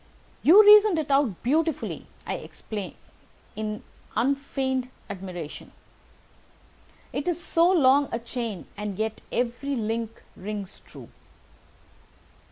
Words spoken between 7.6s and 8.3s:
long a